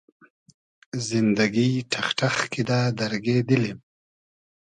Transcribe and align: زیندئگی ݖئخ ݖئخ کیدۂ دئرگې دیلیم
زیندئگی 1.05 1.69
ݖئخ 1.91 2.07
ݖئخ 2.17 2.35
کیدۂ 2.51 2.79
دئرگې 2.97 3.37
دیلیم 3.47 3.79